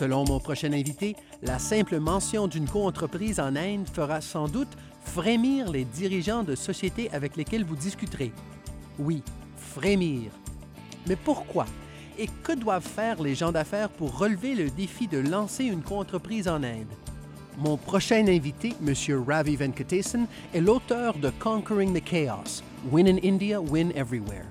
Selon 0.00 0.24
mon 0.24 0.40
prochain 0.40 0.72
invité, 0.72 1.14
la 1.42 1.58
simple 1.58 2.00
mention 2.00 2.46
d'une 2.46 2.66
coentreprise 2.66 3.38
en 3.38 3.54
Inde 3.54 3.86
fera 3.86 4.22
sans 4.22 4.48
doute 4.48 4.74
frémir 5.04 5.70
les 5.70 5.84
dirigeants 5.84 6.42
de 6.42 6.54
sociétés 6.54 7.10
avec 7.12 7.36
lesquels 7.36 7.66
vous 7.66 7.76
discuterez. 7.76 8.32
Oui, 8.98 9.22
frémir. 9.58 10.30
Mais 11.06 11.16
pourquoi? 11.16 11.66
Et 12.18 12.28
que 12.42 12.52
doivent 12.52 12.82
faire 12.82 13.20
les 13.20 13.34
gens 13.34 13.52
d'affaires 13.52 13.90
pour 13.90 14.16
relever 14.16 14.54
le 14.54 14.70
défi 14.70 15.06
de 15.06 15.18
lancer 15.18 15.64
une 15.66 15.82
coentreprise 15.82 16.48
en 16.48 16.62
Inde? 16.62 16.94
Mon 17.58 17.76
prochain 17.76 18.26
invité, 18.26 18.72
M. 18.80 18.94
Ravi 19.28 19.56
Venkatesan, 19.56 20.24
est 20.54 20.62
l'auteur 20.62 21.18
de 21.18 21.30
Conquering 21.38 21.92
the 21.92 22.02
Chaos, 22.02 22.62
Win 22.90 23.06
in 23.06 23.18
India, 23.22 23.60
Win 23.60 23.92
Everywhere. 23.94 24.46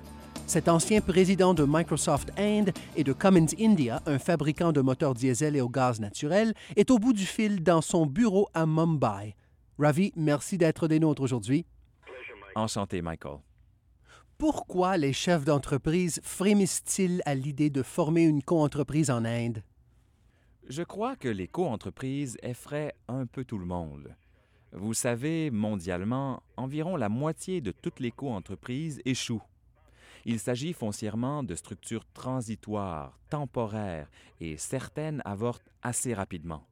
Cet 0.50 0.68
ancien 0.68 1.00
président 1.00 1.54
de 1.54 1.64
Microsoft 1.64 2.32
Inde 2.36 2.72
et 2.96 3.04
de 3.04 3.12
Cummins 3.12 3.54
India, 3.60 4.02
un 4.04 4.18
fabricant 4.18 4.72
de 4.72 4.80
moteurs 4.80 5.14
diesel 5.14 5.54
et 5.54 5.60
au 5.60 5.68
gaz 5.68 6.00
naturel, 6.00 6.54
est 6.74 6.90
au 6.90 6.98
bout 6.98 7.12
du 7.12 7.24
fil 7.24 7.62
dans 7.62 7.80
son 7.80 8.04
bureau 8.04 8.48
à 8.52 8.66
Mumbai. 8.66 9.36
Ravi, 9.78 10.10
merci 10.16 10.58
d'être 10.58 10.88
des 10.88 10.98
nôtres 10.98 11.22
aujourd'hui. 11.22 11.66
Enchanté, 12.56 13.00
Michael. 13.00 13.38
Pourquoi 14.38 14.96
les 14.96 15.12
chefs 15.12 15.44
d'entreprise 15.44 16.20
frémissent-ils 16.24 17.22
à 17.26 17.36
l'idée 17.36 17.70
de 17.70 17.84
former 17.84 18.24
une 18.24 18.42
coentreprise 18.42 19.08
en 19.08 19.24
Inde? 19.24 19.62
Je 20.68 20.82
crois 20.82 21.14
que 21.14 21.28
les 21.28 21.46
coentreprises 21.46 22.36
effraient 22.42 22.96
un 23.06 23.24
peu 23.24 23.44
tout 23.44 23.58
le 23.58 23.66
monde. 23.66 24.16
Vous 24.72 24.94
savez, 24.94 25.52
mondialement, 25.52 26.42
environ 26.56 26.96
la 26.96 27.08
moitié 27.08 27.60
de 27.60 27.70
toutes 27.70 28.00
les 28.00 28.10
coentreprises 28.10 29.00
échouent. 29.04 29.44
Il 30.24 30.38
s'agit 30.38 30.72
foncièrement 30.72 31.42
de 31.42 31.54
structures 31.54 32.04
transitoires, 32.12 33.18
temporaires, 33.30 34.10
et 34.40 34.56
certaines 34.56 35.22
avortent 35.24 35.70
assez 35.82 36.14
rapidement. 36.14 36.66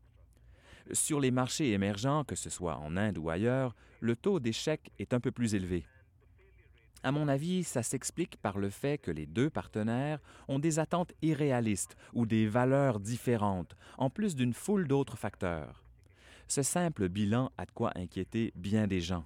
Sur 0.93 1.21
les 1.21 1.31
marchés 1.31 1.73
émergents, 1.73 2.25
que 2.25 2.35
ce 2.35 2.51
soit 2.51 2.77
en 2.77 2.97
Inde 2.97 3.19
ou 3.19 3.31
ailleurs, 3.31 3.75
le 4.01 4.17
taux 4.17 4.41
d'échec 4.41 4.91
est 4.99 5.13
un 5.13 5.21
peu 5.21 5.31
plus 5.31 5.55
élevé. 5.55 5.85
À 7.03 7.13
mon 7.13 7.29
avis, 7.29 7.63
ça 7.63 7.83
s'explique 7.83 8.37
par 8.39 8.59
le 8.59 8.71
fait 8.71 8.99
que 8.99 9.11
les 9.11 9.27
deux 9.27 9.51
partenaires 9.51 10.19
ont 10.49 10.59
des 10.59 10.79
attentes 10.79 11.13
irréalistes 11.23 11.97
ou 12.13 12.27
des 12.27 12.47
valeurs 12.47 13.01
différentes, 13.01 13.77
en 13.99 14.11
plus 14.11 14.35
d'une 14.35 14.55
foule 14.55 14.89
d'autres 14.89 15.17
facteurs. 15.17 15.85
Ce 16.49 16.63
simple 16.63 17.09
bilan 17.09 17.53
a 17.57 17.67
de 17.67 17.71
quoi 17.71 17.93
inquiéter 17.95 18.53
bien 18.57 18.87
des 18.87 19.01
gens. 19.01 19.25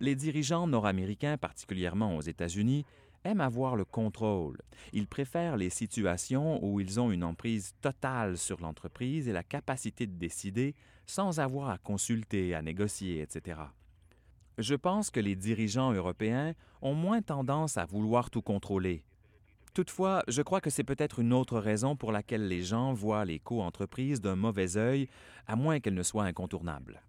Les 0.00 0.14
dirigeants 0.14 0.66
nord-américains, 0.66 1.36
particulièrement 1.36 2.16
aux 2.16 2.22
États-Unis, 2.22 2.84
aiment 3.24 3.40
avoir 3.40 3.76
le 3.76 3.84
contrôle. 3.84 4.58
Ils 4.92 5.06
préfèrent 5.06 5.56
les 5.56 5.70
situations 5.70 6.64
où 6.64 6.80
ils 6.80 7.00
ont 7.00 7.10
une 7.10 7.24
emprise 7.24 7.74
totale 7.80 8.36
sur 8.36 8.60
l'entreprise 8.60 9.28
et 9.28 9.32
la 9.32 9.42
capacité 9.42 10.06
de 10.06 10.18
décider 10.18 10.74
sans 11.06 11.40
avoir 11.40 11.70
à 11.70 11.78
consulter, 11.78 12.54
à 12.54 12.62
négocier, 12.62 13.20
etc. 13.20 13.60
Je 14.58 14.74
pense 14.74 15.10
que 15.10 15.20
les 15.20 15.36
dirigeants 15.36 15.92
européens 15.92 16.54
ont 16.80 16.94
moins 16.94 17.22
tendance 17.22 17.76
à 17.76 17.84
vouloir 17.84 18.30
tout 18.30 18.42
contrôler. 18.42 19.04
Toutefois, 19.74 20.22
je 20.28 20.42
crois 20.42 20.60
que 20.60 20.68
c'est 20.68 20.84
peut-être 20.84 21.20
une 21.20 21.32
autre 21.32 21.58
raison 21.58 21.96
pour 21.96 22.12
laquelle 22.12 22.46
les 22.46 22.62
gens 22.62 22.92
voient 22.92 23.24
les 23.24 23.38
co-entreprises 23.38 24.20
d'un 24.20 24.36
mauvais 24.36 24.76
œil, 24.76 25.08
à 25.46 25.56
moins 25.56 25.80
qu'elles 25.80 25.94
ne 25.94 26.02
soient 26.02 26.24
incontournables 26.24 27.02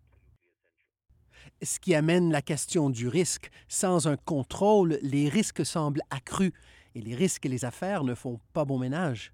ce 1.62 1.80
qui 1.80 1.96
amène 1.96 2.32
la 2.32 2.42
question 2.42 2.90
du 2.90 3.08
risque. 3.08 3.50
Sans 3.68 4.08
un 4.08 4.18
contrôle, 4.18 5.00
les 5.02 5.30
risques 5.30 5.66
semblent 5.66 6.02
accrus 6.10 6.54
et 6.96 7.02
les 7.02 7.16
risques 7.16 7.46
et 7.46 7.50
les 7.50 7.66
affaires 7.66 8.04
ne 8.04 8.16
font 8.16 8.40
pas 8.54 8.66
bon 8.66 8.78
ménage. 8.78 9.34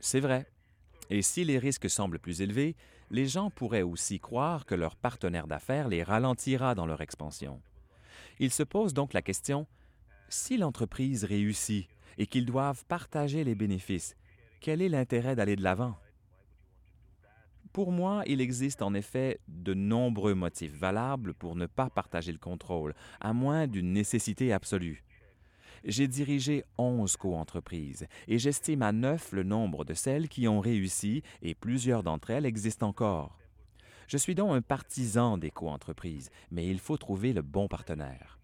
C'est 0.00 0.20
vrai. 0.20 0.46
Et 1.10 1.22
si 1.22 1.44
les 1.44 1.58
risques 1.58 1.88
semblent 1.88 2.18
plus 2.18 2.42
élevés, 2.42 2.76
les 3.10 3.26
gens 3.26 3.50
pourraient 3.50 3.82
aussi 3.82 4.18
croire 4.18 4.66
que 4.66 4.74
leur 4.74 4.96
partenaire 4.96 5.46
d'affaires 5.46 5.88
les 5.88 6.02
ralentira 6.02 6.74
dans 6.74 6.86
leur 6.86 7.00
expansion. 7.00 7.60
Il 8.38 8.50
se 8.50 8.62
pose 8.62 8.92
donc 8.92 9.12
la 9.12 9.22
question, 9.22 9.66
si 10.28 10.56
l'entreprise 10.56 11.24
réussit 11.24 11.88
et 12.18 12.26
qu'ils 12.26 12.46
doivent 12.46 12.84
partager 12.86 13.44
les 13.44 13.54
bénéfices, 13.54 14.16
quel 14.60 14.82
est 14.82 14.88
l'intérêt 14.88 15.36
d'aller 15.36 15.56
de 15.56 15.62
l'avant? 15.62 15.96
Pour 17.76 17.92
moi, 17.92 18.22
il 18.26 18.40
existe 18.40 18.80
en 18.80 18.94
effet 18.94 19.38
de 19.48 19.74
nombreux 19.74 20.32
motifs 20.34 20.72
valables 20.72 21.34
pour 21.34 21.56
ne 21.56 21.66
pas 21.66 21.90
partager 21.90 22.32
le 22.32 22.38
contrôle, 22.38 22.94
à 23.20 23.34
moins 23.34 23.66
d'une 23.66 23.92
nécessité 23.92 24.50
absolue. 24.50 25.04
J'ai 25.84 26.08
dirigé 26.08 26.64
onze 26.78 27.18
co-entreprises 27.18 28.06
et 28.28 28.38
j'estime 28.38 28.80
à 28.80 28.92
neuf 28.92 29.30
le 29.32 29.42
nombre 29.42 29.84
de 29.84 29.92
celles 29.92 30.30
qui 30.30 30.48
ont 30.48 30.60
réussi 30.60 31.22
et 31.42 31.54
plusieurs 31.54 32.02
d'entre 32.02 32.30
elles 32.30 32.46
existent 32.46 32.88
encore. 32.88 33.38
Je 34.08 34.16
suis 34.16 34.34
donc 34.34 34.52
un 34.52 34.62
partisan 34.62 35.36
des 35.36 35.50
co-entreprises, 35.50 36.30
mais 36.50 36.66
il 36.66 36.78
faut 36.78 36.96
trouver 36.96 37.34
le 37.34 37.42
bon 37.42 37.68
partenaire. 37.68 38.38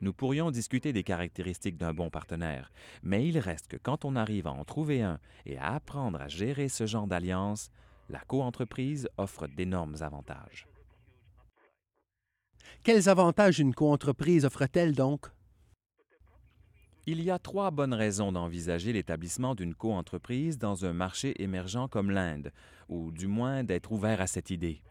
Nous 0.00 0.14
pourrions 0.14 0.50
discuter 0.50 0.94
des 0.94 1.04
caractéristiques 1.04 1.76
d'un 1.76 1.92
bon 1.92 2.08
partenaire, 2.08 2.72
mais 3.02 3.28
il 3.28 3.38
reste 3.38 3.68
que 3.68 3.76
quand 3.76 4.06
on 4.06 4.16
arrive 4.16 4.46
à 4.46 4.52
en 4.52 4.64
trouver 4.64 5.02
un 5.02 5.20
et 5.44 5.58
à 5.58 5.74
apprendre 5.74 6.22
à 6.22 6.28
gérer 6.28 6.70
ce 6.70 6.86
genre 6.86 7.06
d'alliance, 7.06 7.70
la 8.08 8.20
coentreprise 8.20 9.08
offre 9.16 9.46
d'énormes 9.46 9.96
avantages. 10.00 10.66
Quels 12.82 13.08
avantages 13.08 13.60
une 13.60 13.74
coentreprise 13.74 14.44
offre-t-elle 14.44 14.94
donc? 14.94 15.26
Il 17.06 17.22
y 17.22 17.30
a 17.30 17.38
trois 17.38 17.70
bonnes 17.70 17.92
raisons 17.94 18.32
d'envisager 18.32 18.92
l'établissement 18.92 19.54
d'une 19.54 19.74
coentreprise 19.74 20.58
dans 20.58 20.86
un 20.86 20.94
marché 20.94 21.42
émergent 21.42 21.88
comme 21.90 22.10
l'Inde, 22.10 22.50
ou 22.88 23.12
du 23.12 23.26
moins 23.26 23.62
d'être 23.62 23.92
ouvert 23.92 24.20
à 24.22 24.26
cette 24.26 24.50
idée. 24.50 24.82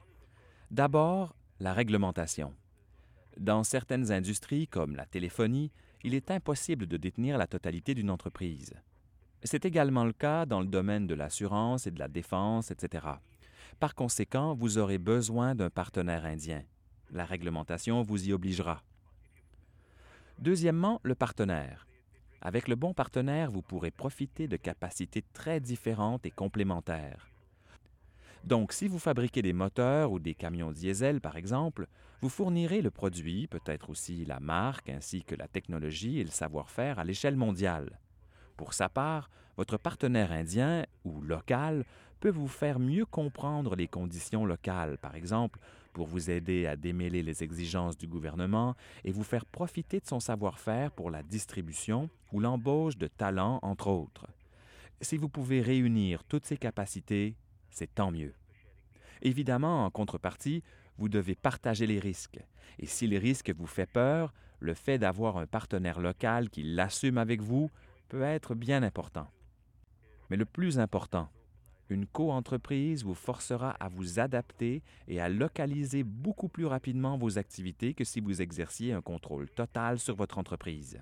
D'abord, 0.70 1.36
la 1.60 1.74
réglementation. 1.74 2.54
Dans 3.38 3.64
certaines 3.64 4.12
industries, 4.12 4.68
comme 4.68 4.96
la 4.96 5.08
téléphonie, 5.08 5.72
il 6.04 6.14
est 6.14 6.30
impossible 6.30 6.86
de 6.86 6.98
détenir 6.98 7.38
la 7.38 7.48
totalité 7.48 7.96
d'une 7.96 8.12
entreprise. 8.12 8.74
C'est 9.46 9.66
également 9.66 10.06
le 10.06 10.14
cas 10.14 10.46
dans 10.46 10.62
le 10.62 10.68
domaine 10.68 11.06
de 11.06 11.16
l'assurance 11.16 11.86
et 11.86 11.92
de 11.92 12.00
la 12.00 12.08
défense, 12.08 12.72
etc. 12.72 13.08
Par 13.80 13.94
conséquent, 13.94 14.54
vous 14.54 14.78
aurez 14.78 14.98
besoin 14.98 15.54
d'un 15.54 15.70
partenaire 15.70 16.26
indien. 16.26 16.64
La 17.12 17.26
réglementation 17.26 18.02
vous 18.02 18.30
y 18.30 18.34
obligera. 18.34 18.82
Deuxièmement, 20.40 21.00
le 21.04 21.16
partenaire. 21.16 21.88
Avec 22.42 22.68
le 22.68 22.76
bon 22.76 22.94
partenaire, 22.94 23.52
vous 23.52 23.62
pourrez 23.62 23.92
profiter 23.92 24.48
de 24.48 24.58
capacités 24.58 25.24
très 25.34 25.60
différentes 25.60 26.26
et 26.26 26.32
complémentaires. 26.32 27.30
Donc, 28.44 28.74
si 28.74 28.88
vous 28.88 29.00
fabriquez 29.00 29.42
des 29.42 29.54
moteurs 29.54 30.12
ou 30.12 30.20
des 30.20 30.36
camions 30.36 30.72
diesel, 30.72 31.22
par 31.22 31.38
exemple, 31.38 31.88
vous 32.22 32.30
fournirez 32.30 32.82
le 32.82 32.92
produit, 32.92 33.48
peut-être 33.48 33.90
aussi 33.90 34.26
la 34.26 34.40
marque, 34.40 34.90
ainsi 34.90 35.24
que 35.24 35.36
la 35.36 35.48
technologie 35.48 36.20
et 36.20 36.24
le 36.24 36.30
savoir-faire 36.30 37.00
à 37.00 37.06
l'échelle 37.06 37.38
mondiale. 37.38 38.00
Pour 38.58 38.74
sa 38.74 38.90
part, 38.90 39.30
votre 39.58 39.78
partenaire 39.78 40.32
indien 40.32 40.86
ou 41.06 41.22
local 41.22 41.86
peut 42.20 42.30
vous 42.30 42.48
faire 42.48 42.80
mieux 42.80 43.06
comprendre 43.06 43.76
les 43.76 43.88
conditions 43.88 44.46
locales, 44.46 44.98
par 44.98 45.16
exemple, 45.16 45.60
pour 45.94 46.08
vous 46.08 46.30
aider 46.30 46.66
à 46.66 46.76
démêler 46.76 47.22
les 47.22 47.44
exigences 47.44 47.98
du 47.98 48.08
gouvernement 48.08 48.76
et 49.04 49.12
vous 49.12 49.24
faire 49.24 49.46
profiter 49.46 50.00
de 50.00 50.08
son 50.08 50.20
savoir-faire 50.20 50.92
pour 50.92 51.12
la 51.12 51.22
distribution 51.22 52.10
ou 52.32 52.40
l'embauche 52.40 52.98
de 52.98 53.08
talents, 53.08 53.60
entre 53.62 53.88
autres. 53.88 54.28
Si 55.02 55.18
vous 55.18 55.30
pouvez 55.30 55.62
réunir 55.62 56.24
toutes 56.24 56.46
ces 56.46 56.58
capacités, 56.58 57.36
c'est 57.70 57.94
tant 57.94 58.12
mieux. 58.12 58.34
Évidemment, 59.22 59.86
en 59.86 59.92
contrepartie, 59.92 60.64
vous 60.98 61.10
devez 61.10 61.36
partager 61.36 61.88
les 61.88 62.00
risques. 62.00 62.40
Et 62.80 62.86
si 62.86 63.08
les 63.08 63.20
risques 63.20 63.54
vous 63.54 63.68
fait 63.68 63.86
peur, 63.86 64.34
le 64.60 64.74
fait 64.74 64.98
d'avoir 64.98 65.38
un 65.38 65.46
partenaire 65.46 66.00
local 66.00 66.50
qui 66.50 66.64
l'assume 66.64 67.18
avec 67.18 67.42
vous 67.42 67.70
peut 68.14 68.22
être 68.22 68.54
bien 68.54 68.84
important. 68.84 69.26
Mais 70.30 70.38
le 70.38 70.46
plus 70.46 70.78
important, 70.78 71.30
une 71.90 72.06
coentreprise 72.06 73.04
vous 73.04 73.16
forcera 73.16 73.72
à 73.72 73.90
vous 73.90 74.20
adapter 74.20 74.84
et 75.08 75.20
à 75.20 75.30
localiser 75.30 76.04
beaucoup 76.04 76.48
plus 76.48 76.68
rapidement 76.68 77.18
vos 77.18 77.40
activités 77.40 77.96
que 77.96 78.04
si 78.04 78.20
vous 78.20 78.40
exerciez 78.40 78.94
un 78.94 79.02
contrôle 79.02 79.50
total 79.50 79.98
sur 79.98 80.16
votre 80.16 80.38
entreprise. 80.38 81.02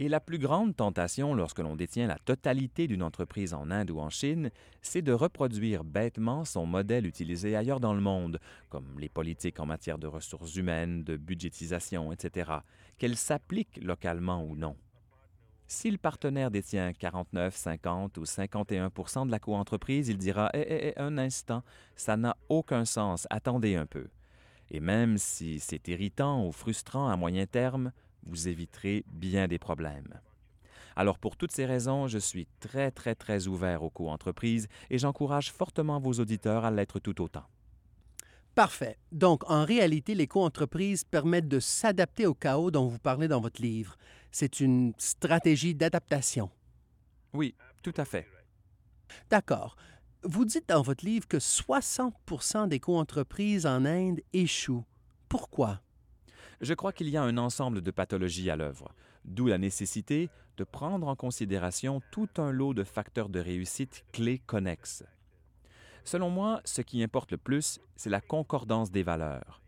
Et 0.00 0.08
la 0.08 0.18
plus 0.18 0.40
grande 0.40 0.74
tentation 0.74 1.34
lorsque 1.34 1.60
l'on 1.60 1.76
détient 1.76 2.08
la 2.08 2.18
totalité 2.18 2.88
d'une 2.88 3.04
entreprise 3.04 3.54
en 3.54 3.70
Inde 3.70 3.92
ou 3.92 4.00
en 4.00 4.10
Chine, 4.10 4.50
c'est 4.82 5.02
de 5.02 5.12
reproduire 5.12 5.84
bêtement 5.84 6.44
son 6.44 6.66
modèle 6.66 7.06
utilisé 7.06 7.54
ailleurs 7.54 7.78
dans 7.78 7.94
le 7.94 8.00
monde, 8.00 8.40
comme 8.70 8.98
les 8.98 9.08
politiques 9.08 9.60
en 9.60 9.66
matière 9.66 9.98
de 9.98 10.08
ressources 10.08 10.56
humaines, 10.56 11.04
de 11.04 11.16
budgétisation, 11.16 12.10
etc., 12.10 12.50
qu'elles 12.98 13.16
s'appliquent 13.16 13.78
localement 13.84 14.44
ou 14.44 14.56
non. 14.56 14.76
Si 15.68 15.90
le 15.90 15.98
partenaire 15.98 16.52
détient 16.52 16.92
49, 16.92 17.56
50 17.56 18.18
ou 18.18 18.24
51 18.24 18.88
de 19.26 19.30
la 19.32 19.40
coentreprise, 19.40 20.08
il 20.08 20.16
dira 20.16 20.48
Eh, 20.54 20.60
eh, 20.60 20.88
eh 20.88 21.00
un 21.00 21.18
instant, 21.18 21.64
ça 21.96 22.16
n'a 22.16 22.36
aucun 22.48 22.84
sens, 22.84 23.26
attendez 23.30 23.74
un 23.74 23.86
peu. 23.86 24.06
Et 24.70 24.78
même 24.78 25.18
si 25.18 25.58
c'est 25.58 25.88
irritant 25.88 26.46
ou 26.46 26.52
frustrant 26.52 27.08
à 27.08 27.16
moyen 27.16 27.46
terme, 27.46 27.90
vous 28.24 28.46
éviterez 28.46 29.04
bien 29.08 29.48
des 29.48 29.58
problèmes. 29.58 30.20
Alors 30.94 31.18
pour 31.18 31.36
toutes 31.36 31.52
ces 31.52 31.66
raisons, 31.66 32.06
je 32.06 32.18
suis 32.18 32.46
très 32.60 32.92
très 32.92 33.14
très 33.14 33.48
ouvert 33.48 33.82
aux 33.82 33.90
co-entreprises 33.90 34.68
et 34.88 34.98
j'encourage 34.98 35.52
fortement 35.52 35.98
vos 35.98 36.14
auditeurs 36.14 36.64
à 36.64 36.70
l'être 36.70 37.00
tout 37.00 37.20
autant. 37.20 37.44
Parfait. 38.56 38.96
Donc, 39.12 39.42
en 39.50 39.66
réalité, 39.66 40.14
les 40.14 40.26
co-entreprises 40.26 41.04
permettent 41.04 41.46
de 41.46 41.60
s'adapter 41.60 42.24
au 42.24 42.32
chaos 42.32 42.70
dont 42.70 42.86
vous 42.86 42.98
parlez 42.98 43.28
dans 43.28 43.42
votre 43.42 43.60
livre. 43.60 43.98
C'est 44.32 44.60
une 44.60 44.94
stratégie 44.96 45.74
d'adaptation. 45.74 46.50
Oui, 47.34 47.54
tout 47.82 47.92
à 47.98 48.06
fait. 48.06 48.26
D'accord. 49.28 49.76
Vous 50.22 50.46
dites 50.46 50.70
dans 50.70 50.80
votre 50.80 51.04
livre 51.04 51.28
que 51.28 51.36
60% 51.36 52.68
des 52.68 52.80
co-entreprises 52.80 53.66
en 53.66 53.84
Inde 53.84 54.22
échouent. 54.32 54.86
Pourquoi? 55.28 55.82
Je 56.62 56.72
crois 56.72 56.94
qu'il 56.94 57.10
y 57.10 57.18
a 57.18 57.22
un 57.22 57.36
ensemble 57.36 57.82
de 57.82 57.90
pathologies 57.90 58.48
à 58.48 58.56
l'œuvre, 58.56 58.90
d'où 59.26 59.48
la 59.48 59.58
nécessité 59.58 60.30
de 60.56 60.64
prendre 60.64 61.08
en 61.08 61.14
considération 61.14 62.00
tout 62.10 62.30
un 62.38 62.52
lot 62.52 62.72
de 62.72 62.84
facteurs 62.84 63.28
de 63.28 63.38
réussite 63.38 64.06
clés 64.12 64.38
connexes. 64.38 65.04
Selon 66.06 66.30
moi, 66.30 66.60
ce 66.64 66.82
qui 66.82 67.02
importe 67.02 67.32
le 67.32 67.36
plus, 67.36 67.80
c'est 67.96 68.10
la 68.10 68.20
concordance 68.20 68.92
des 68.92 69.02
valeurs. 69.02 69.60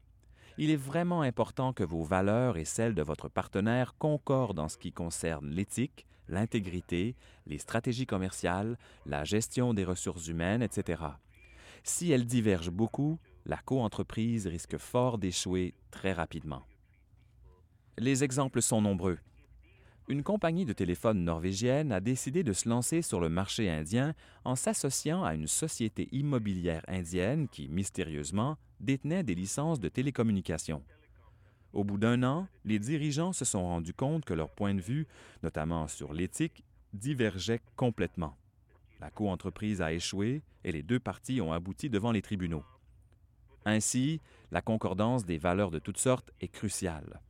Il 0.56 0.70
est 0.70 0.76
vraiment 0.76 1.22
important 1.22 1.72
que 1.72 1.82
vos 1.82 2.04
valeurs 2.04 2.56
et 2.56 2.64
celles 2.64 2.94
de 2.94 3.02
votre 3.02 3.28
partenaire 3.28 3.96
concordent 3.98 4.60
en 4.60 4.68
ce 4.68 4.78
qui 4.78 4.92
concerne 4.92 5.48
l'éthique, 5.50 6.06
l'intégrité, 6.28 7.16
les 7.46 7.58
stratégies 7.58 8.06
commerciales, 8.06 8.78
la 9.04 9.24
gestion 9.24 9.74
des 9.74 9.84
ressources 9.84 10.28
humaines, 10.28 10.62
etc. 10.62 11.02
Si 11.82 12.12
elles 12.12 12.26
divergent 12.26 12.70
beaucoup, 12.70 13.18
la 13.44 13.56
coentreprise 13.56 14.46
risque 14.46 14.78
fort 14.78 15.18
d'échouer 15.18 15.74
très 15.90 16.12
rapidement. 16.12 16.62
Les 17.96 18.22
exemples 18.22 18.62
sont 18.62 18.80
nombreux 18.80 19.18
une 20.08 20.22
compagnie 20.22 20.64
de 20.64 20.72
téléphone 20.72 21.22
norvégienne 21.22 21.92
a 21.92 22.00
décidé 22.00 22.42
de 22.42 22.54
se 22.54 22.68
lancer 22.68 23.02
sur 23.02 23.20
le 23.20 23.28
marché 23.28 23.68
indien 23.68 24.14
en 24.44 24.56
s'associant 24.56 25.22
à 25.22 25.34
une 25.34 25.46
société 25.46 26.08
immobilière 26.12 26.82
indienne 26.88 27.46
qui, 27.48 27.68
mystérieusement, 27.68 28.56
détenait 28.80 29.22
des 29.22 29.34
licences 29.34 29.80
de 29.80 29.88
télécommunications. 29.88 30.82
Au 31.74 31.84
bout 31.84 31.98
d'un 31.98 32.22
an, 32.22 32.48
les 32.64 32.78
dirigeants 32.78 33.34
se 33.34 33.44
sont 33.44 33.62
rendus 33.62 33.92
compte 33.92 34.24
que 34.24 34.32
leur 34.32 34.50
point 34.50 34.74
de 34.74 34.80
vue, 34.80 35.06
notamment 35.42 35.86
sur 35.88 36.14
l'éthique, 36.14 36.64
divergeait 36.94 37.60
complètement. 37.76 38.34
La 39.00 39.10
coentreprise 39.10 39.82
a 39.82 39.92
échoué 39.92 40.42
et 40.64 40.72
les 40.72 40.82
deux 40.82 40.98
parties 40.98 41.42
ont 41.42 41.52
abouti 41.52 41.90
devant 41.90 42.12
les 42.12 42.22
tribunaux. 42.22 42.64
Ainsi, 43.66 44.22
la 44.50 44.62
concordance 44.62 45.26
des 45.26 45.36
valeurs 45.36 45.70
de 45.70 45.78
toutes 45.78 45.98
sortes 45.98 46.32
est 46.40 46.48
cruciale. 46.48 47.20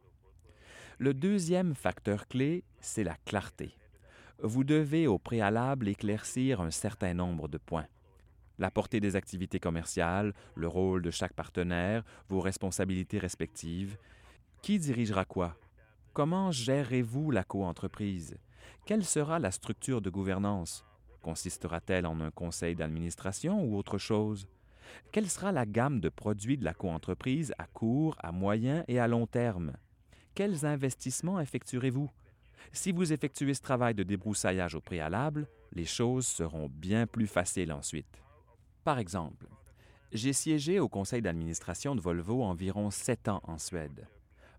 Le 1.01 1.15
deuxième 1.15 1.77
facteur 1.77 2.27
clé, 2.27 2.65
c'est 2.81 3.05
la 3.05 3.15
clarté. 3.25 3.71
Vous 4.43 4.65
devez 4.65 5.07
au 5.07 5.17
préalable 5.17 5.87
éclaircir 5.87 6.61
un 6.61 6.73
certain 6.73 7.15
nombre 7.15 7.47
de 7.47 7.57
points. 7.57 7.87
La 8.59 8.73
portée 8.73 8.99
des 8.99 9.15
activités 9.15 9.61
commerciales, 9.61 10.35
le 10.57 10.67
rôle 10.67 11.03
de 11.03 11.13
chaque 11.13 11.35
partenaire, 11.35 12.03
vos 12.29 12.41
responsabilités 12.41 13.21
respectives. 13.21 13.97
Qui 14.61 14.81
dirigera 14.81 15.25
quoi? 15.25 15.57
Comment 16.15 16.51
gérerez-vous 16.51 17.31
la 17.31 17.45
coentreprise? 17.45 18.37
Quelle 18.85 19.05
sera 19.05 19.39
la 19.39 19.53
structure 19.53 20.03
de 20.03 20.11
gouvernance? 20.11 20.85
Consistera-t-elle 21.23 22.07
en 22.07 22.21
un 22.21 22.33
conseil 22.33 22.75
d'administration 22.75 23.63
ou 23.63 23.77
autre 23.77 23.99
chose? 23.99 24.49
Quelle 25.13 25.31
sera 25.31 25.53
la 25.53 25.65
gamme 25.65 26.01
de 26.01 26.09
produits 26.09 26.59
de 26.59 26.65
la 26.65 26.75
coentreprise 26.75 27.55
à 27.57 27.67
court, 27.69 28.17
à 28.19 28.33
moyen 28.33 28.83
et 28.89 28.99
à 28.99 29.07
long 29.07 29.29
terme? 29.29 29.75
Quels 30.39 30.65
investissements 30.65 31.41
effectuerez-vous? 31.41 32.09
Si 32.71 32.93
vous 32.93 33.13
effectuez 33.13 33.55
ce 33.55 33.61
travail 33.61 33.93
de 33.95 34.05
débroussaillage 34.05 34.77
au 34.77 34.81
préalable, 34.81 35.49
les 35.73 35.85
choses 35.85 36.29
seront 36.29 36.69
bien 36.69 37.09
plus 37.09 37.27
faciles 37.27 37.73
ensuite. 37.73 38.23
Par 38.85 39.01
exemple, 39.01 39.49
j'ai 40.13 40.33
siégé 40.33 40.79
au 40.79 40.89
conseil 40.89 41.23
d'administration 41.23 41.97
de 41.97 42.01
Volvo 42.01 42.45
environ 42.45 42.93
sept 42.93 43.27
ans 43.27 43.41
en 43.49 43.59
Suède. 43.59 44.07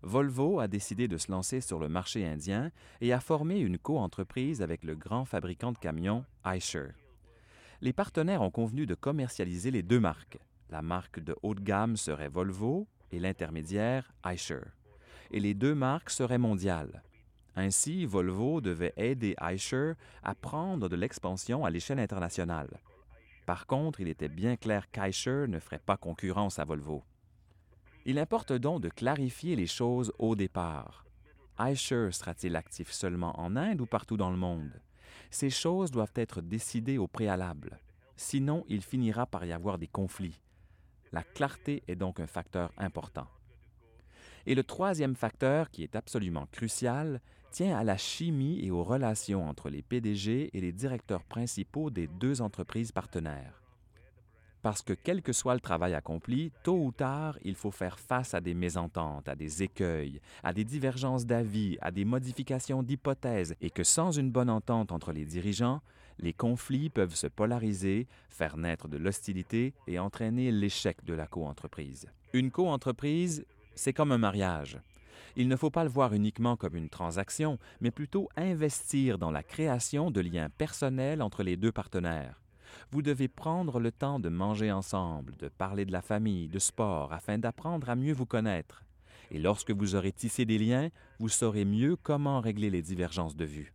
Volvo 0.02 0.60
a 0.60 0.68
décidé 0.68 1.08
de 1.08 1.16
se 1.16 1.32
lancer 1.32 1.62
sur 1.62 1.78
le 1.78 1.88
marché 1.88 2.26
indien 2.26 2.70
et 3.00 3.14
a 3.14 3.20
formé 3.20 3.58
une 3.58 3.78
coentreprise 3.78 4.60
avec 4.60 4.84
le 4.84 4.94
grand 4.94 5.24
fabricant 5.24 5.72
de 5.72 5.78
camions 5.78 6.26
Eicher. 6.44 6.88
Les 7.80 7.94
partenaires 7.94 8.42
ont 8.42 8.50
convenu 8.50 8.84
de 8.84 8.94
commercialiser 8.94 9.70
les 9.70 9.82
deux 9.82 9.98
marques. 9.98 10.40
La 10.68 10.82
marque 10.82 11.20
de 11.20 11.34
haut 11.42 11.54
de 11.54 11.62
gamme 11.62 11.96
serait 11.96 12.28
Volvo 12.28 12.86
et 13.12 13.18
l'intermédiaire 13.18 14.12
Eicher 14.26 14.60
et 15.30 15.40
les 15.40 15.54
deux 15.54 15.74
marques 15.74 16.10
seraient 16.10 16.38
mondiales. 16.38 17.02
Ainsi, 17.56 18.06
Volvo 18.06 18.60
devait 18.60 18.94
aider 18.96 19.34
Eicher 19.40 19.92
à 20.22 20.34
prendre 20.34 20.88
de 20.88 20.96
l'expansion 20.96 21.64
à 21.64 21.70
l'échelle 21.70 21.98
internationale. 21.98 22.80
Par 23.46 23.66
contre, 23.66 24.00
il 24.00 24.08
était 24.08 24.28
bien 24.28 24.56
clair 24.56 24.90
qu'Eicher 24.90 25.46
ne 25.48 25.58
ferait 25.58 25.80
pas 25.80 25.96
concurrence 25.96 26.58
à 26.58 26.64
Volvo. 26.64 27.02
Il 28.06 28.18
importe 28.18 28.52
donc 28.52 28.80
de 28.80 28.88
clarifier 28.88 29.56
les 29.56 29.66
choses 29.66 30.12
au 30.18 30.36
départ. 30.36 31.04
Eicher 31.58 32.12
sera-t-il 32.12 32.56
actif 32.56 32.90
seulement 32.92 33.38
en 33.38 33.56
Inde 33.56 33.80
ou 33.80 33.86
partout 33.86 34.16
dans 34.16 34.30
le 34.30 34.36
monde? 34.36 34.80
Ces 35.30 35.50
choses 35.50 35.90
doivent 35.90 36.12
être 36.14 36.40
décidées 36.40 36.98
au 36.98 37.06
préalable. 37.06 37.78
Sinon, 38.16 38.64
il 38.68 38.82
finira 38.82 39.26
par 39.26 39.44
y 39.44 39.52
avoir 39.52 39.78
des 39.78 39.86
conflits. 39.86 40.40
La 41.12 41.22
clarté 41.22 41.82
est 41.88 41.96
donc 41.96 42.20
un 42.20 42.26
facteur 42.26 42.72
important. 42.78 43.26
Et 44.46 44.54
le 44.54 44.64
troisième 44.64 45.14
facteur, 45.14 45.70
qui 45.70 45.82
est 45.82 45.96
absolument 45.96 46.46
crucial, 46.52 47.20
tient 47.50 47.76
à 47.76 47.84
la 47.84 47.96
chimie 47.96 48.60
et 48.64 48.70
aux 48.70 48.84
relations 48.84 49.48
entre 49.48 49.70
les 49.70 49.82
PDG 49.82 50.50
et 50.52 50.60
les 50.60 50.72
directeurs 50.72 51.24
principaux 51.24 51.90
des 51.90 52.06
deux 52.06 52.40
entreprises 52.40 52.92
partenaires. 52.92 53.60
Parce 54.62 54.82
que 54.82 54.92
quel 54.92 55.22
que 55.22 55.32
soit 55.32 55.54
le 55.54 55.60
travail 55.60 55.94
accompli, 55.94 56.52
tôt 56.62 56.76
ou 56.76 56.92
tard, 56.92 57.38
il 57.42 57.54
faut 57.54 57.70
faire 57.70 57.98
face 57.98 58.34
à 58.34 58.40
des 58.40 58.52
mésententes, 58.52 59.28
à 59.28 59.34
des 59.34 59.62
écueils, 59.62 60.20
à 60.42 60.52
des 60.52 60.64
divergences 60.64 61.24
d'avis, 61.24 61.78
à 61.80 61.90
des 61.90 62.04
modifications 62.04 62.82
d'hypothèses, 62.82 63.54
et 63.62 63.70
que 63.70 63.84
sans 63.84 64.12
une 64.12 64.30
bonne 64.30 64.50
entente 64.50 64.92
entre 64.92 65.12
les 65.12 65.24
dirigeants, 65.24 65.80
les 66.18 66.34
conflits 66.34 66.90
peuvent 66.90 67.14
se 67.14 67.26
polariser, 67.26 68.06
faire 68.28 68.58
naître 68.58 68.86
de 68.88 68.98
l'hostilité 68.98 69.72
et 69.86 69.98
entraîner 69.98 70.52
l'échec 70.52 71.02
de 71.04 71.14
la 71.14 71.26
coentreprise. 71.26 72.06
Une 72.34 72.50
coentreprise, 72.50 73.46
c'est 73.80 73.94
comme 73.94 74.12
un 74.12 74.18
mariage. 74.18 74.78
Il 75.36 75.48
ne 75.48 75.56
faut 75.56 75.70
pas 75.70 75.84
le 75.84 75.90
voir 75.90 76.12
uniquement 76.12 76.54
comme 76.54 76.76
une 76.76 76.90
transaction, 76.90 77.58
mais 77.80 77.90
plutôt 77.90 78.28
investir 78.36 79.16
dans 79.16 79.30
la 79.30 79.42
création 79.42 80.10
de 80.10 80.20
liens 80.20 80.50
personnels 80.50 81.22
entre 81.22 81.42
les 81.42 81.56
deux 81.56 81.72
partenaires. 81.72 82.42
Vous 82.90 83.00
devez 83.00 83.26
prendre 83.26 83.80
le 83.80 83.90
temps 83.90 84.20
de 84.20 84.28
manger 84.28 84.70
ensemble, 84.70 85.34
de 85.38 85.48
parler 85.48 85.86
de 85.86 85.92
la 85.92 86.02
famille, 86.02 86.48
de 86.48 86.58
sport, 86.58 87.14
afin 87.14 87.38
d'apprendre 87.38 87.88
à 87.88 87.96
mieux 87.96 88.12
vous 88.12 88.26
connaître. 88.26 88.84
Et 89.30 89.38
lorsque 89.38 89.70
vous 89.70 89.94
aurez 89.94 90.12
tissé 90.12 90.44
des 90.44 90.58
liens, 90.58 90.90
vous 91.18 91.30
saurez 91.30 91.64
mieux 91.64 91.96
comment 91.96 92.40
régler 92.40 92.68
les 92.68 92.82
divergences 92.82 93.36
de 93.36 93.46
vue. 93.46 93.72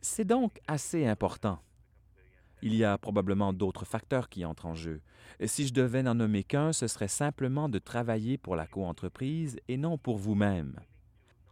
C'est 0.00 0.26
donc 0.26 0.60
assez 0.68 1.06
important. 1.06 1.58
Il 2.62 2.74
y 2.74 2.84
a 2.84 2.96
probablement 2.96 3.52
d'autres 3.52 3.84
facteurs 3.84 4.28
qui 4.28 4.44
entrent 4.44 4.66
en 4.66 4.74
jeu. 4.74 5.00
Si 5.44 5.66
je 5.66 5.74
devais 5.74 6.02
n'en 6.02 6.14
nommer 6.14 6.42
qu'un, 6.42 6.72
ce 6.72 6.86
serait 6.86 7.08
simplement 7.08 7.68
de 7.68 7.78
travailler 7.78 8.38
pour 8.38 8.56
la 8.56 8.66
coentreprise 8.66 9.58
et 9.68 9.76
non 9.76 9.98
pour 9.98 10.16
vous-même. 10.16 10.80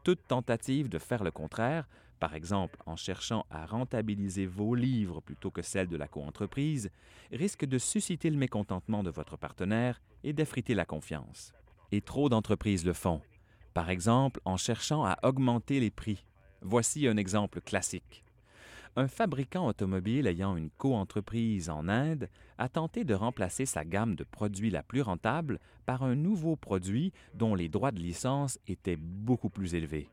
Toute 0.03 0.27
tentative 0.27 0.89
de 0.89 0.99
faire 0.99 1.23
le 1.23 1.31
contraire, 1.31 1.87
par 2.21 2.35
exemple 2.35 2.79
en 2.87 2.97
cherchant 2.97 3.45
à 3.51 3.67
rentabiliser 3.67 4.47
vos 4.47 4.75
livres 4.75 5.21
plutôt 5.21 5.51
que 5.51 5.63
celles 5.63 5.89
de 5.89 5.97
la 5.97 6.09
coentreprise, 6.09 6.91
risque 7.33 7.67
de 7.67 7.79
susciter 7.79 8.31
le 8.31 8.39
mécontentement 8.39 9.03
de 9.03 9.11
votre 9.11 9.37
partenaire 9.37 10.01
et 10.23 10.33
d'effriter 10.33 10.75
la 10.75 10.87
confiance. 10.87 11.53
Et 11.93 12.01
trop 12.01 12.29
d'entreprises 12.29 12.87
le 12.87 12.95
font, 12.95 13.21
par 13.75 13.91
exemple 13.91 14.41
en 14.45 14.57
cherchant 14.57 15.05
à 15.05 15.19
augmenter 15.23 15.81
les 15.81 15.91
prix. 15.91 16.25
Voici 16.63 17.07
un 17.07 17.19
exemple 17.19 17.61
classique 17.61 18.24
un 18.97 19.09
fabricant 19.09 19.67
automobile 19.67 20.27
ayant 20.27 20.57
une 20.57 20.71
coentreprise 20.71 21.69
en 21.69 21.89
Inde 21.89 22.29
a 22.59 22.69
tenté 22.69 23.05
de 23.05 23.15
remplacer 23.15 23.67
sa 23.67 23.85
gamme 23.85 24.15
de 24.15 24.25
produits 24.25 24.71
la 24.71 24.83
plus 24.83 25.03
rentable 25.03 25.59
par 25.85 26.05
un 26.05 26.15
nouveau 26.15 26.57
produit 26.57 27.13
dont 27.35 27.55
les 27.55 27.69
droits 27.69 27.91
de 27.91 28.01
licence 28.01 28.59
étaient 28.69 28.97
beaucoup 28.97 29.51
plus 29.51 29.75
élevés. 29.75 30.09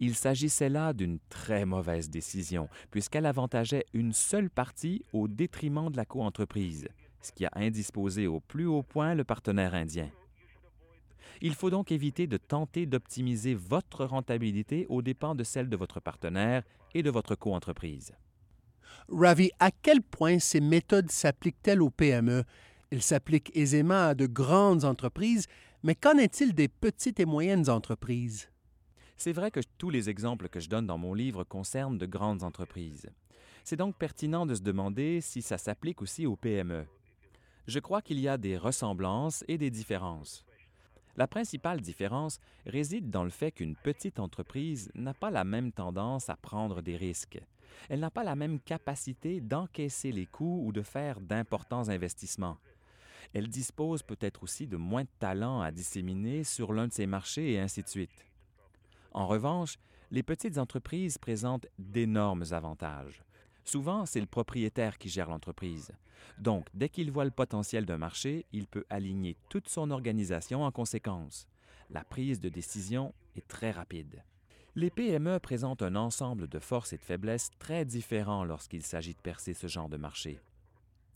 Il 0.00 0.14
s'agissait 0.14 0.68
là 0.68 0.92
d'une 0.92 1.18
très 1.28 1.64
mauvaise 1.64 2.10
décision, 2.10 2.68
puisqu'elle 2.90 3.26
avantageait 3.26 3.86
une 3.92 4.12
seule 4.12 4.50
partie 4.50 5.04
au 5.12 5.28
détriment 5.28 5.90
de 5.90 5.96
la 5.96 6.04
coentreprise, 6.04 6.88
ce 7.20 7.32
qui 7.32 7.46
a 7.46 7.50
indisposé 7.54 8.26
au 8.26 8.40
plus 8.40 8.66
haut 8.66 8.82
point 8.82 9.14
le 9.14 9.24
partenaire 9.24 9.74
indien. 9.74 10.10
Il 11.40 11.54
faut 11.54 11.70
donc 11.70 11.90
éviter 11.90 12.26
de 12.26 12.36
tenter 12.36 12.86
d'optimiser 12.86 13.54
votre 13.54 14.04
rentabilité 14.04 14.86
aux 14.88 15.02
dépens 15.02 15.34
de 15.34 15.44
celle 15.44 15.68
de 15.68 15.76
votre 15.76 16.00
partenaire 16.00 16.62
et 16.94 17.02
de 17.02 17.10
votre 17.10 17.34
coentreprise. 17.34 18.14
Ravi, 19.08 19.50
à 19.58 19.70
quel 19.70 20.00
point 20.00 20.38
ces 20.38 20.60
méthodes 20.60 21.10
s'appliquent-elles 21.10 21.82
aux 21.82 21.90
PME? 21.90 22.44
Elles 22.90 23.02
s'appliquent 23.02 23.54
aisément 23.54 24.08
à 24.08 24.14
de 24.14 24.26
grandes 24.26 24.84
entreprises, 24.84 25.46
mais 25.82 25.94
qu'en 25.94 26.16
est-il 26.16 26.54
des 26.54 26.68
petites 26.68 27.20
et 27.20 27.26
moyennes 27.26 27.68
entreprises? 27.68 28.48
C'est 29.16 29.32
vrai 29.32 29.50
que 29.50 29.60
tous 29.78 29.90
les 29.90 30.08
exemples 30.08 30.48
que 30.48 30.60
je 30.60 30.68
donne 30.68 30.86
dans 30.86 30.98
mon 30.98 31.14
livre 31.14 31.44
concernent 31.44 31.98
de 31.98 32.06
grandes 32.06 32.42
entreprises. 32.42 33.06
C'est 33.62 33.76
donc 33.76 33.96
pertinent 33.96 34.46
de 34.46 34.54
se 34.54 34.62
demander 34.62 35.20
si 35.20 35.42
ça 35.42 35.58
s'applique 35.58 36.02
aussi 36.02 36.26
aux 36.26 36.36
PME. 36.36 36.86
Je 37.66 37.78
crois 37.78 38.02
qu'il 38.02 38.20
y 38.20 38.28
a 38.28 38.36
des 38.36 38.58
ressemblances 38.58 39.44
et 39.48 39.56
des 39.56 39.70
différences. 39.70 40.44
La 41.16 41.28
principale 41.28 41.80
différence 41.80 42.40
réside 42.66 43.10
dans 43.10 43.22
le 43.22 43.30
fait 43.30 43.52
qu'une 43.52 43.76
petite 43.76 44.18
entreprise 44.18 44.90
n'a 44.94 45.14
pas 45.14 45.30
la 45.30 45.44
même 45.44 45.70
tendance 45.70 46.28
à 46.28 46.36
prendre 46.36 46.82
des 46.82 46.96
risques. 46.96 47.40
Elle 47.88 48.00
n'a 48.00 48.10
pas 48.10 48.24
la 48.24 48.34
même 48.34 48.58
capacité 48.60 49.40
d'encaisser 49.40 50.10
les 50.10 50.26
coûts 50.26 50.62
ou 50.64 50.72
de 50.72 50.82
faire 50.82 51.20
d'importants 51.20 51.88
investissements. 51.88 52.58
Elle 53.32 53.48
dispose 53.48 54.02
peut-être 54.02 54.42
aussi 54.42 54.66
de 54.66 54.76
moins 54.76 55.04
de 55.04 55.08
talent 55.18 55.60
à 55.60 55.70
disséminer 55.70 56.44
sur 56.44 56.72
l'un 56.72 56.88
de 56.88 56.92
ses 56.92 57.06
marchés 57.06 57.52
et 57.52 57.60
ainsi 57.60 57.82
de 57.82 57.88
suite. 57.88 58.26
En 59.12 59.26
revanche, 59.26 59.78
les 60.10 60.22
petites 60.22 60.58
entreprises 60.58 61.18
présentent 61.18 61.66
d'énormes 61.78 62.44
avantages. 62.50 63.22
Souvent, 63.64 64.06
c'est 64.06 64.20
le 64.20 64.26
propriétaire 64.26 64.98
qui 64.98 65.08
gère 65.08 65.30
l'entreprise. 65.30 65.92
Donc, 66.38 66.68
dès 66.74 66.88
qu'il 66.88 67.10
voit 67.10 67.24
le 67.24 67.30
potentiel 67.30 67.86
d'un 67.86 67.98
marché, 67.98 68.46
il 68.52 68.66
peut 68.66 68.84
aligner 68.90 69.36
toute 69.48 69.68
son 69.68 69.90
organisation 69.90 70.64
en 70.64 70.70
conséquence. 70.70 71.48
La 71.90 72.04
prise 72.04 72.40
de 72.40 72.48
décision 72.48 73.14
est 73.36 73.46
très 73.46 73.70
rapide. 73.70 74.22
Les 74.76 74.90
PME 74.90 75.38
présentent 75.38 75.82
un 75.82 75.94
ensemble 75.94 76.48
de 76.48 76.58
forces 76.58 76.92
et 76.92 76.96
de 76.96 77.02
faiblesses 77.02 77.50
très 77.58 77.84
différents 77.84 78.44
lorsqu'il 78.44 78.82
s'agit 78.82 79.14
de 79.14 79.20
percer 79.20 79.54
ce 79.54 79.68
genre 79.68 79.88
de 79.88 79.96
marché. 79.96 80.40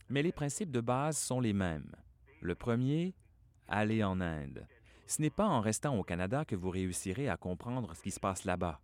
Mais 0.09 0.23
les 0.23 0.31
principes 0.31 0.71
de 0.71 0.81
base 0.81 1.17
sont 1.17 1.41
les 1.41 1.53
mêmes. 1.53 1.91
Le 2.41 2.55
premier, 2.55 3.13
aller 3.67 4.03
en 4.03 4.21
Inde. 4.21 4.65
Ce 5.07 5.21
n'est 5.21 5.29
pas 5.29 5.47
en 5.47 5.59
restant 5.59 5.97
au 5.97 6.03
Canada 6.03 6.45
que 6.45 6.55
vous 6.55 6.69
réussirez 6.69 7.27
à 7.27 7.37
comprendre 7.37 7.95
ce 7.95 8.01
qui 8.01 8.11
se 8.11 8.19
passe 8.19 8.45
là-bas. 8.45 8.79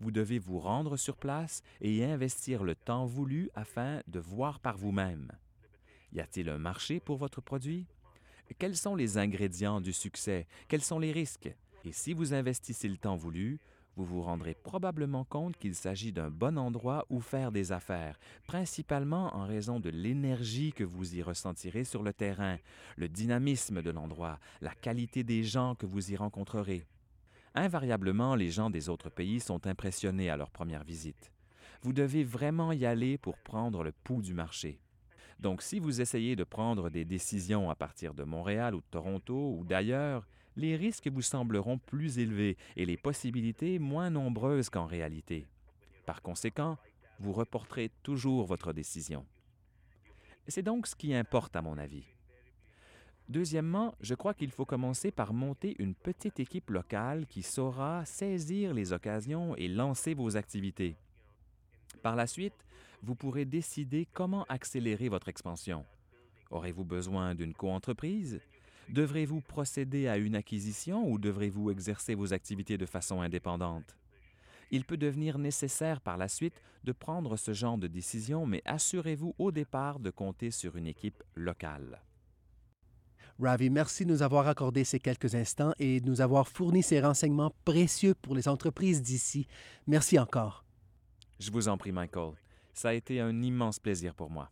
Vous 0.00 0.10
devez 0.10 0.38
vous 0.38 0.58
rendre 0.58 0.96
sur 0.96 1.16
place 1.16 1.62
et 1.82 1.94
y 1.94 2.02
investir 2.02 2.64
le 2.64 2.74
temps 2.74 3.04
voulu 3.04 3.50
afin 3.54 4.00
de 4.08 4.18
voir 4.18 4.58
par 4.58 4.78
vous-même. 4.78 5.30
Y 6.12 6.20
a-t-il 6.20 6.48
un 6.48 6.58
marché 6.58 7.00
pour 7.00 7.18
votre 7.18 7.42
produit? 7.42 7.86
Quels 8.58 8.76
sont 8.76 8.96
les 8.96 9.18
ingrédients 9.18 9.80
du 9.80 9.92
succès? 9.92 10.46
Quels 10.68 10.82
sont 10.82 10.98
les 10.98 11.12
risques? 11.12 11.54
Et 11.84 11.92
si 11.92 12.14
vous 12.14 12.32
investissez 12.32 12.88
le 12.88 12.96
temps 12.96 13.16
voulu, 13.16 13.60
vous 13.94 14.04
vous 14.06 14.22
rendrez 14.22 14.54
probablement 14.54 15.24
compte 15.24 15.58
qu'il 15.58 15.74
s'agit 15.74 16.12
d'un 16.12 16.30
bon 16.30 16.56
endroit 16.56 17.04
où 17.10 17.20
faire 17.20 17.52
des 17.52 17.70
affaires, 17.70 18.18
principalement 18.46 19.34
en 19.36 19.46
raison 19.46 19.80
de 19.80 19.90
l'énergie 19.90 20.72
que 20.72 20.84
vous 20.84 21.14
y 21.14 21.22
ressentirez 21.22 21.84
sur 21.84 22.02
le 22.02 22.14
terrain, 22.14 22.56
le 22.96 23.08
dynamisme 23.08 23.82
de 23.82 23.90
l'endroit, 23.90 24.38
la 24.62 24.74
qualité 24.74 25.24
des 25.24 25.44
gens 25.44 25.74
que 25.74 25.86
vous 25.86 26.10
y 26.10 26.16
rencontrerez. 26.16 26.86
Invariablement, 27.54 28.36
les 28.36 28.50
gens 28.50 28.70
des 28.70 28.88
autres 28.88 29.10
pays 29.10 29.40
sont 29.40 29.66
impressionnés 29.66 30.30
à 30.30 30.36
leur 30.36 30.50
première 30.50 30.84
visite. 30.84 31.32
Vous 31.82 31.92
devez 31.92 32.22
vraiment 32.22 32.72
y 32.72 32.86
aller 32.86 33.18
pour 33.18 33.38
prendre 33.38 33.82
le 33.82 33.92
pouls 33.92 34.22
du 34.22 34.34
marché. 34.34 34.80
Donc 35.40 35.62
si 35.62 35.80
vous 35.80 36.00
essayez 36.00 36.36
de 36.36 36.44
prendre 36.44 36.90
des 36.90 37.04
décisions 37.04 37.70
à 37.70 37.74
partir 37.74 38.14
de 38.14 38.24
Montréal 38.24 38.74
ou 38.74 38.80
de 38.80 38.90
Toronto 38.90 39.56
ou 39.58 39.64
d'ailleurs, 39.64 40.28
les 40.56 40.76
risques 40.76 41.08
vous 41.08 41.22
sembleront 41.22 41.78
plus 41.78 42.18
élevés 42.18 42.56
et 42.76 42.84
les 42.84 42.98
possibilités 42.98 43.78
moins 43.78 44.10
nombreuses 44.10 44.68
qu'en 44.68 44.86
réalité. 44.86 45.48
Par 46.06 46.22
conséquent, 46.22 46.76
vous 47.18 47.32
reporterez 47.32 47.90
toujours 48.02 48.46
votre 48.46 48.72
décision. 48.72 49.24
C'est 50.46 50.62
donc 50.62 50.86
ce 50.86 50.96
qui 50.96 51.14
importe 51.14 51.56
à 51.56 51.62
mon 51.62 51.78
avis. 51.78 52.04
Deuxièmement, 53.30 53.94
je 54.00 54.16
crois 54.16 54.34
qu'il 54.34 54.50
faut 54.50 54.64
commencer 54.64 55.12
par 55.12 55.32
monter 55.32 55.76
une 55.78 55.94
petite 55.94 56.40
équipe 56.40 56.68
locale 56.68 57.28
qui 57.28 57.42
saura 57.42 58.04
saisir 58.04 58.74
les 58.74 58.92
occasions 58.92 59.54
et 59.54 59.68
lancer 59.68 60.14
vos 60.14 60.36
activités. 60.36 60.96
Par 62.02 62.16
la 62.16 62.26
suite, 62.26 62.66
vous 63.04 63.14
pourrez 63.14 63.44
décider 63.44 64.08
comment 64.12 64.44
accélérer 64.48 65.08
votre 65.08 65.28
expansion. 65.28 65.84
Aurez-vous 66.50 66.84
besoin 66.84 67.36
d'une 67.36 67.54
coentreprise? 67.54 68.40
Devrez-vous 68.88 69.42
procéder 69.42 70.08
à 70.08 70.16
une 70.16 70.34
acquisition 70.34 71.08
ou 71.08 71.16
devrez-vous 71.16 71.70
exercer 71.70 72.16
vos 72.16 72.32
activités 72.32 72.78
de 72.78 72.86
façon 72.86 73.20
indépendante? 73.20 73.96
Il 74.72 74.84
peut 74.84 74.96
devenir 74.96 75.38
nécessaire 75.38 76.00
par 76.00 76.16
la 76.16 76.26
suite 76.26 76.60
de 76.82 76.90
prendre 76.90 77.36
ce 77.36 77.52
genre 77.52 77.78
de 77.78 77.86
décision, 77.86 78.44
mais 78.44 78.62
assurez-vous 78.64 79.36
au 79.38 79.52
départ 79.52 80.00
de 80.00 80.10
compter 80.10 80.50
sur 80.50 80.74
une 80.74 80.88
équipe 80.88 81.22
locale. 81.36 82.00
Ravi, 83.40 83.70
merci 83.70 84.04
de 84.04 84.10
nous 84.10 84.22
avoir 84.22 84.48
accordé 84.48 84.84
ces 84.84 85.00
quelques 85.00 85.34
instants 85.34 85.72
et 85.78 86.00
de 86.00 86.06
nous 86.06 86.20
avoir 86.20 86.46
fourni 86.46 86.82
ces 86.82 87.00
renseignements 87.00 87.52
précieux 87.64 88.14
pour 88.14 88.34
les 88.34 88.48
entreprises 88.48 89.02
d'ici. 89.02 89.46
Merci 89.86 90.18
encore. 90.18 90.64
Je 91.38 91.50
vous 91.50 91.68
en 91.68 91.78
prie, 91.78 91.92
Michael. 91.92 92.32
Ça 92.74 92.90
a 92.90 92.92
été 92.92 93.20
un 93.20 93.42
immense 93.42 93.78
plaisir 93.78 94.14
pour 94.14 94.30
moi. 94.30 94.50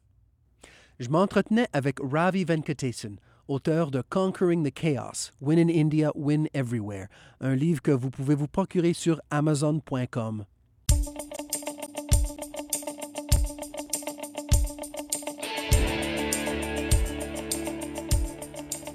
Je 0.98 1.08
m'entretenais 1.08 1.68
avec 1.72 1.98
Ravi 2.00 2.44
Venkatesan, 2.44 3.16
auteur 3.46 3.90
de 3.90 4.02
Conquering 4.08 4.68
the 4.68 4.74
Chaos, 4.74 5.32
Win 5.40 5.58
in 5.58 5.68
India, 5.68 6.10
Win 6.14 6.48
Everywhere, 6.54 7.08
un 7.40 7.54
livre 7.54 7.82
que 7.82 7.92
vous 7.92 8.10
pouvez 8.10 8.34
vous 8.34 8.48
procurer 8.48 8.94
sur 8.94 9.20
amazon.com. 9.30 10.44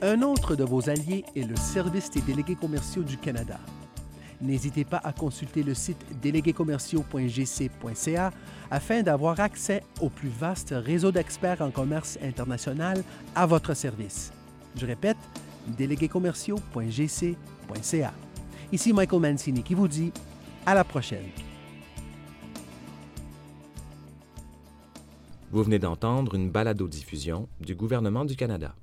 Un 0.05 0.21
autre 0.21 0.57
de 0.57 0.65
vos 0.65 0.89
alliés 0.89 1.23
est 1.33 1.47
le 1.47 1.55
Service 1.55 2.11
des 2.11 2.19
délégués 2.19 2.57
commerciaux 2.57 3.03
du 3.03 3.15
Canada. 3.15 3.57
N'hésitez 4.41 4.83
pas 4.83 4.99
à 5.01 5.13
consulter 5.13 5.63
le 5.63 5.73
site 5.73 6.05
déléguéscommerciaux.gc.ca 6.21 8.33
afin 8.69 9.01
d'avoir 9.01 9.39
accès 9.39 9.81
au 10.01 10.09
plus 10.09 10.27
vaste 10.27 10.75
réseau 10.75 11.13
d'experts 11.13 11.61
en 11.61 11.71
commerce 11.71 12.19
international 12.21 13.01
à 13.33 13.45
votre 13.45 13.73
service. 13.75 14.33
Je 14.75 14.85
répète, 14.85 15.15
déléguéscommerciaux.gc.ca. 15.77 18.13
Ici 18.73 18.91
Michael 18.91 19.21
Mancini 19.21 19.63
qui 19.63 19.73
vous 19.73 19.87
dit 19.87 20.11
à 20.65 20.73
la 20.73 20.83
prochaine. 20.83 21.29
Vous 25.49 25.63
venez 25.63 25.79
d'entendre 25.79 26.35
une 26.35 26.51
balado-diffusion 26.51 27.47
du 27.61 27.73
gouvernement 27.73 28.25
du 28.25 28.35
Canada. 28.35 28.75